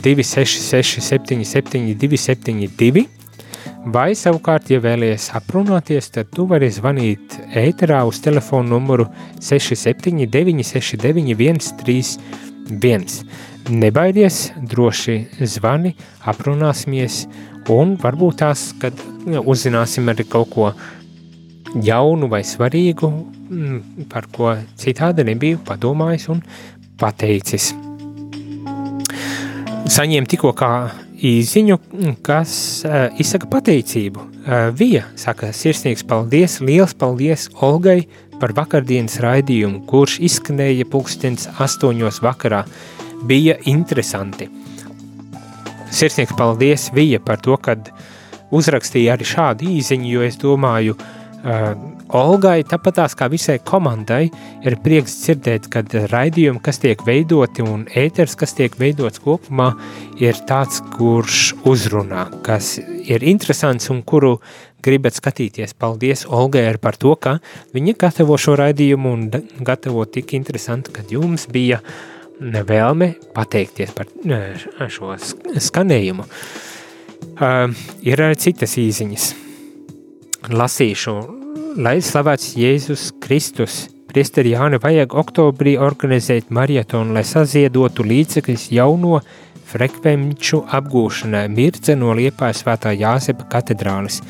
[0.00, 3.04] 266 77 272
[3.86, 9.06] vai savukārt, ja vēlies aprunāties, tad tu vari zvanīt ēterā uz telefonu numuru
[9.42, 13.06] 679 69 131.
[13.66, 15.94] Nebaidies, droši zvani,
[16.26, 17.24] aprunāsimies
[17.72, 18.94] un varbūt tās, kad
[19.42, 20.68] uzzināsim arī kaut ko
[21.82, 23.10] jaunu vai svarīgu,
[23.50, 26.42] mm, par ko citādi nebiju padomājis un
[26.98, 27.72] pateicis.
[29.86, 30.54] Saņēmu tikko
[31.26, 31.78] īziņu,
[32.26, 32.52] kas
[32.86, 34.22] uh, izsaka pateicību.
[34.22, 38.02] Uh, Vija saka sirsnīgs paldies, liels paldies Olgai
[38.40, 42.64] par vakardienas raidījumu, kurš izskanēja pulkstens astoņos vakarā.
[43.26, 44.48] Bija interesanti.
[45.90, 47.90] Sirsnīgs paldies Vija par to, kad
[48.54, 51.15] uzrakstīja arī šādu īziņu, jo es domāju, uh,
[52.16, 54.28] Olgai, tāpatās kā visai komandai,
[54.66, 59.72] ir prieks dzirdēt, kad raidījumi, kas tiek veidoti un ēters, kas tiek veidots kopumā,
[60.22, 64.36] ir tāds, kurš uzrunā, kas ir interesants un kuru
[64.86, 65.74] gribat skatīties.
[65.78, 67.38] Paldies Olgai par to, ka
[67.74, 69.26] viņa gatavo šo raidījumu un
[69.66, 71.82] gatavo tik interesanti, kad jums bija
[72.40, 74.10] vēlme pateikties par
[74.92, 76.26] šo skanējumu.
[77.36, 77.74] Uh,
[78.06, 79.45] ir arī citas īziņas.
[80.52, 81.16] Lasīšu
[81.76, 83.74] Lai slavēts Jēzus Kristus,
[84.08, 89.18] Priesteri Jāni vajag oktobrī organizēt marietonu, lai saziedotu līdzekļus jauno
[89.68, 94.22] frekvenču apgūšanai Mirce no Liepājas svētā Jāzepa katedrālis.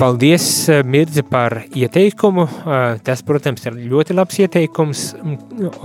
[0.00, 0.46] Paldies,
[0.88, 2.46] Mirdze, par ieteikumu.
[3.04, 5.02] Tas, protams, ir ļoti labs ieteikums.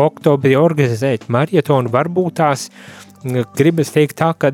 [0.05, 2.69] Oktobrī organizēt marietonu varbūt tās
[3.57, 4.53] gribas teikt tā, ka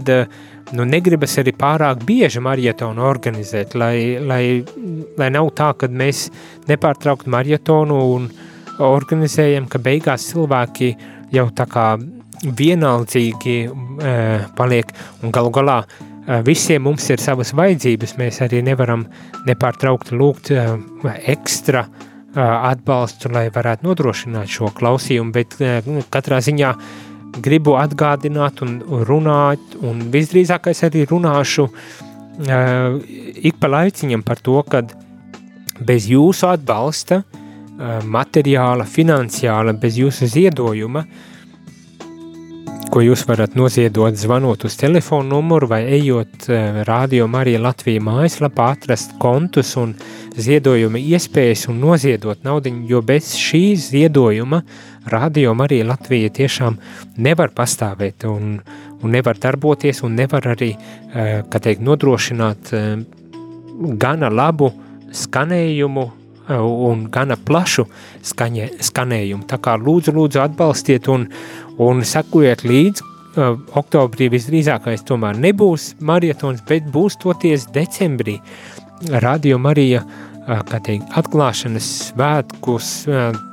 [0.77, 4.43] nu, negribas arī pārāk bieži marietonu organizēt, lai, lai,
[5.19, 6.29] lai nav tā, ka mēs
[6.69, 8.29] nepārtraukti marietonu un
[8.81, 10.93] organizējam, ka beigās cilvēki
[11.36, 11.88] jau tā kā
[12.41, 14.13] vienaldzīgi e,
[14.57, 14.93] paliek.
[15.21, 19.05] Un galu galā e, visiem mums ir savas vajadzības, mēs arī nevaram
[19.47, 20.65] nepārtraukti lūgt e,
[21.36, 21.91] ekstra e,
[22.41, 25.78] atbalstu, lai varētu nodrošināt šo klausījumu, bet e,
[26.13, 26.74] katrā ziņā
[27.39, 32.99] gribu atgādināt un runāt, un visdrīzākais arī runāšu uh,
[33.41, 34.84] ik pa laiciņam par to, ka
[35.82, 41.05] bez jūsu atbalsta, uh, materiāla, finansiāla, bez jūsu ziedojuma,
[42.91, 48.73] ko jūs varat noziedot zvanot uz telefonu numuru vai ejot uh, Rādio Marija Latvija mājaslapā
[48.75, 49.95] atrast kontus un
[50.36, 56.78] ziedojuma iespējas un noziedot naudiņu, jo bez šī ziedojuma uh, radio Marija Latvija tiešām
[57.18, 58.60] nevar pastāvēt, un,
[59.02, 62.89] un nevar darboties, un nevar arī, uh, kā teikt, nodrošināt uh,
[64.02, 64.72] gana labu
[65.12, 67.88] skanējumu uh, un gana plašu
[68.32, 69.47] skaņē, skanējumu.
[69.49, 71.30] Tā kā lūdzu, lūdzu atbalstiet un,
[71.82, 73.08] un sekojiet līdzi,
[73.80, 78.41] oktobrī visdrīzākais tomēr nebūs marietons, bet būs toties decembrī.
[79.24, 82.89] Radio Marija uh, teikt, atklāšanas svētkus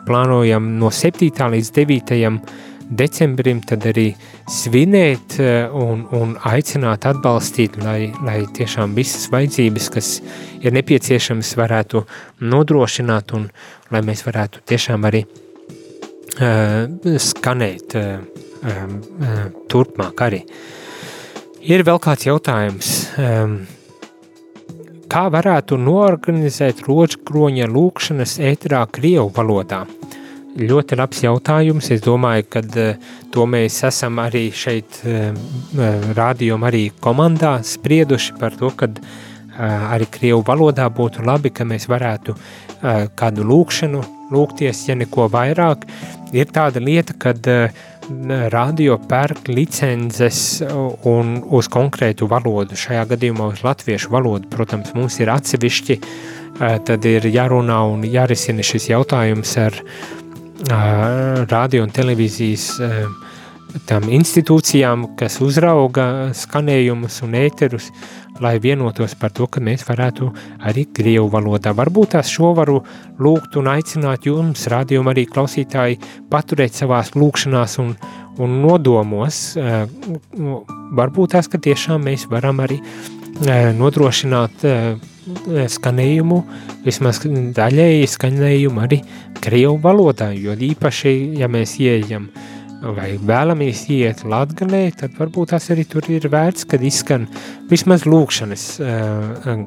[0.09, 1.31] plānojam no 7.
[1.55, 2.41] līdz 9
[2.89, 4.13] decembrim tad arī
[4.49, 5.37] svinēt
[5.77, 10.11] un, un aicināt atbalstīt, lai, lai tiešām visas vajadzības, kas
[10.63, 12.05] ir nepieciešamas, varētu
[12.49, 13.49] nodrošināt un
[13.93, 15.25] lai mēs varētu tiešām arī
[16.41, 16.89] uh,
[17.29, 18.21] skanēt uh,
[18.65, 20.45] uh, turpmāk arī.
[21.69, 23.61] Ir vēl kāds jautājums, um,
[25.11, 29.87] kā varētu noorganizēt rožkroņa lūkšanas ēterā Krievu valodā?
[30.59, 31.91] ļoti labs jautājums.
[31.95, 35.33] Es domāju, ka uh, to mēs esam arī šeit, uh,
[36.19, 38.91] rādījumā, arī komandā sprieduši par to, ka
[39.59, 42.37] arī krievu valodā būtu labi, ka mēs varētu
[43.19, 45.83] kādu lūkšanu lūgties, ja neko vairāk.
[46.31, 47.73] Ir tāda lieta, kad uh,
[48.53, 50.63] radio pērk licences
[51.09, 54.49] un uz konkrētu valodu, šajā gadījumā uz latviešu valodu.
[54.53, 55.99] Protams, mums ir atsevišķi,
[56.59, 59.77] tad ir jārunā un jārisina šis jautājums ar
[61.49, 62.71] radio un televīzijas
[63.89, 67.91] tām institūcijām, kas uzrauga skanējumus un ēterus,
[68.43, 70.31] lai vienotos par to, ka mēs varētu
[70.69, 71.75] arī krievu valodā.
[71.77, 72.81] Varbūt tās šo varu
[73.19, 75.99] lūgt un aicināt jums, rādījumu arī klausītāji,
[76.31, 77.95] paturēt savās lūkšanās un,
[78.39, 79.57] un nodomos.
[79.59, 82.81] Varbūt tās, ka tiešām mēs varam arī
[83.79, 84.65] nodrošināt
[85.69, 86.39] skanējumu,
[86.87, 87.21] vismaz
[87.59, 89.03] daļēji skanējumu arī
[89.43, 92.31] krievu valodā, jo īpaši, ja mēs ieejam
[92.83, 97.27] vai vēlamies iet latgalē, tad varbūt tas arī tur ir vērts, kad izskan
[97.71, 99.67] vismaz lūkšanas uh,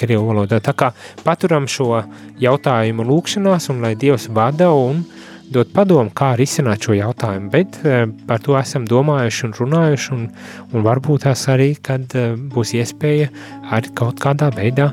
[0.00, 0.60] krievu valodā.
[0.60, 0.92] Tā kā
[1.24, 2.02] paturam šo
[2.40, 5.04] jautājumu lūkšanās un lai Dievs vada un
[5.50, 10.26] dot padomu, kā risināt šo jautājumu, bet uh, par to esam domājuši un runājuši un,
[10.70, 13.30] un varbūt tās arī, kad uh, būs iespēja
[13.72, 14.92] arī kaut kādā veidā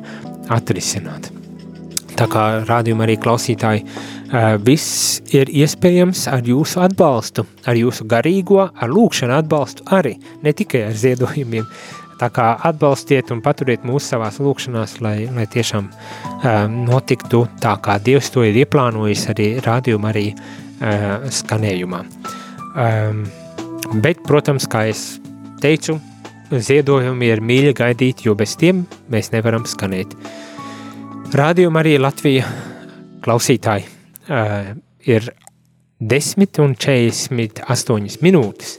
[0.53, 1.33] atrisināt.
[2.17, 3.83] Tā kā rādījuma arī klausītāji,
[4.63, 10.87] viss ir iespējams ar jūsu atbalstu, ar jūsu garīgo, ar lūkšanu atbalstu arī, ne tikai
[10.89, 11.67] ar ziedojumiem.
[12.17, 17.99] Tā kā atbalstiet un paturiet mūsu savās lūkšanās, lai, lai tiešām um, notiktu tā, kā
[18.01, 21.99] Dievs to ir ieplānojis arī rādījuma arī uh, skanējumā.
[22.73, 23.21] Um,
[24.01, 25.03] bet, protams, kā es
[25.61, 25.99] teicu,
[26.49, 30.17] ziedojumi ir mīļi gaidīti, jo bez tiem mēs nevaram skanēt.
[31.37, 32.49] Rādījuma arī Latvija
[33.21, 33.96] klausītāji
[34.29, 34.73] uh,
[35.07, 35.29] ir
[35.99, 38.77] 10 un 48 minūtes.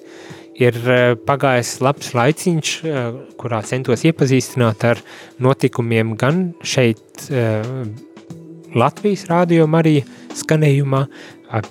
[0.58, 5.02] Ir uh, pagājis labs laiciņš, uh, kurā centos iepazīstināt ar
[5.42, 7.86] notikumiem gan šeit uh,
[8.78, 9.94] Latvijas rādījuma arī
[10.36, 11.06] skanējumā,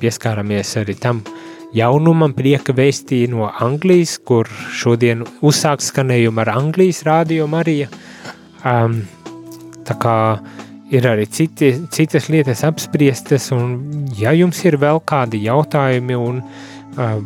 [0.01, 1.19] pieskāramies arī tam
[1.77, 7.77] jaunumam prieka vēstī no Anglijas, kur šodien uzsāk skanējumu ar Anglijas rādījumu arī.
[8.65, 9.03] Um,
[9.85, 15.43] tā kā uh, ir arī citi, citas lietas apspriestas, un ja jums ir vēl kādi
[15.47, 17.17] jautājumi un uh,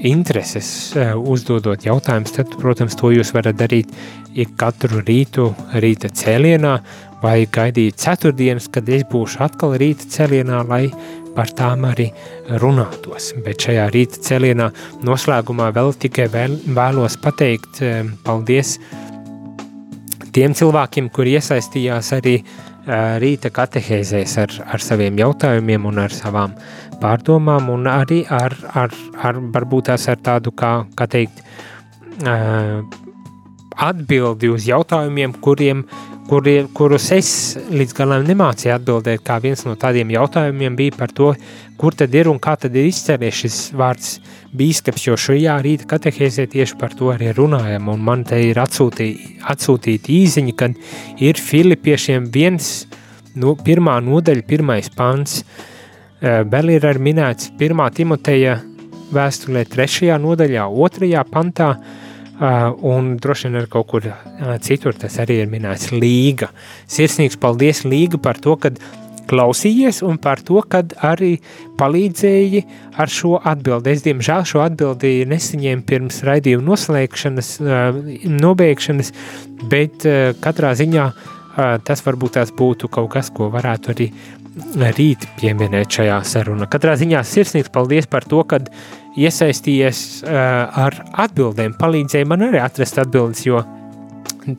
[0.00, 3.92] intereses uh, uzdodot jautājumus, tad, protams, to jūs varat darīt
[4.38, 5.50] ik katru rītu,
[5.82, 6.78] rīta cēlienā,
[7.20, 10.86] vai gaidīt ceturtdienas, kad es būšu atkal rīta cēlienā, lai
[11.34, 12.08] par tām arī
[12.62, 13.34] runātos.
[13.44, 14.70] Bet šajā rīta cēlienā
[15.06, 18.78] noslēgumā vēl tikai vēl, vēlos pateikt um, paldies
[20.30, 26.54] tiem cilvēkiem, kur iesaistījās arī uh, rīta katehēzēs ar, ar saviem jautājumiem un ar savām
[27.00, 31.42] pārdomām, un arī ar, ar, ar varbūt tās ar tādu, kā, kā teikt,
[33.80, 35.84] atbildi uz jautājumiem, kuriem,
[36.30, 37.30] kuri, kurus es
[37.74, 41.32] līdz galam nemācīju atbildēt, kā viens no tādiem jautājumiem bija par to,
[41.80, 44.12] kur tad ir un kā tad ir izcēlies šis vārds
[44.54, 49.40] bīskaps, jo šajā rīta katehēzē tieši par to arī runājam, un man te ir atsūtīti,
[49.50, 50.78] atsūtīti īziņi, kad
[51.18, 52.70] ir filipiešiem viens,
[53.34, 55.40] no, pirmā nodaļa, pirmais pants,
[56.22, 58.60] vēl ir arī minēts pirmā Timoteja
[59.10, 61.72] vēstulē trešajā nodaļā, otrajā pantā,
[62.40, 64.06] un droši vien ar kaut kur
[64.64, 66.48] citur tas arī ir minēts līga.
[66.88, 68.80] Sirsnīgs paldies līga par to, kad
[69.30, 71.36] klausījies un par to, kad arī
[71.78, 72.64] palīdzēji
[72.98, 73.92] ar šo atbildi.
[73.92, 77.52] Es, diemžēl, šo atbildi nesaņēmu pirms raidījuma noslēgšanas,
[78.40, 79.12] nobeigšanas,
[79.70, 80.08] bet
[80.42, 81.06] katrā ziņā
[81.86, 84.08] tas varbūt tās būtu kaut kas, ko varētu arī
[84.96, 86.66] rīt pieminēt šajā sarunā.
[86.70, 88.66] Katrā ziņā sirsnīgs paldies par to, kad
[89.18, 90.32] iesaistījies uh,
[90.86, 90.96] ar
[91.26, 93.62] atbildēm, palīdzēja man arī atrast atbildes, jo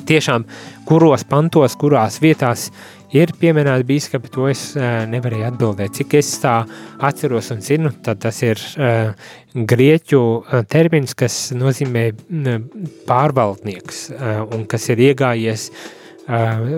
[0.08, 0.45] tiešām
[0.88, 2.70] kuros pantos, kurās vietās
[3.16, 5.95] ir pieminēti bīskapi, to es uh, nevarēju atbildēt.
[5.99, 6.62] Cik es tā
[7.04, 9.12] atceros un zinu, tad tas ir uh,
[9.56, 12.62] grieķu uh, termins, kas nozīmē uh,
[13.10, 16.72] pārvaldnieks uh, un kas ir iegājies uh,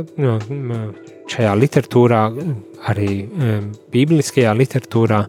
[1.34, 2.24] šajā literatūrā,
[2.92, 3.54] arī uh,
[3.94, 5.24] bībeliskajā literatūrā,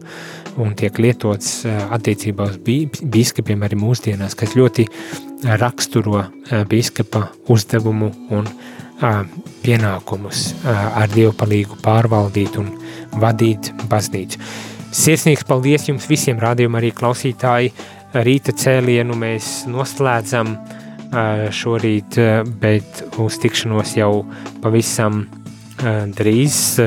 [0.61, 4.87] un tiek lietots uh, attiecībā uz bī, bīskapiem arī mūsdienās, kas ļoti
[5.61, 8.49] raksturo uh, bīskapa uzdevumu un
[8.95, 12.69] pienākumus ar Dievu palīgu pārvaldīt un
[13.19, 14.39] vadīt baznīcu.
[14.95, 17.73] Sirsnīgs paldies jums visiem rādījumam arī klausītāji.
[18.15, 20.55] Rīta cēlienu mēs noslēdzam
[21.51, 22.15] šorīt,
[22.61, 24.23] bet uz tikšanos jau
[24.63, 25.25] pavisam
[26.15, 26.79] drīz,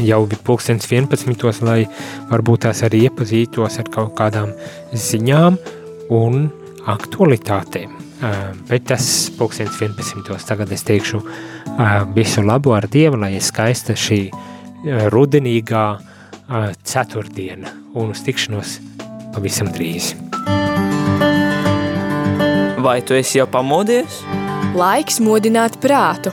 [0.00, 1.82] jau pulkstens 11, lai
[2.30, 4.54] varbūt tās arī iepazītos ar kaut kādām
[4.92, 5.58] ziņām
[6.16, 6.46] un
[6.88, 7.98] aktualitātēm.
[8.68, 9.04] Bet tas
[9.36, 10.46] pulkstens 11.
[10.46, 11.20] Tagad es teikšu
[12.14, 14.22] visu labu ar Dievu, lai ir skaista šī
[15.12, 15.86] rudenīgā
[16.86, 18.78] ceturtdiena un uz tikšanos
[19.34, 20.12] pavisam drīz.
[22.82, 24.22] Vai tu esi jau pamodies?
[24.74, 26.32] Laiks modināt prātu.